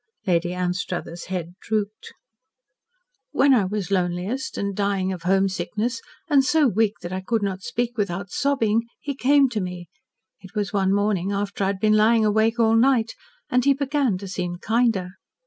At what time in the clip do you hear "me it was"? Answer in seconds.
9.61-10.73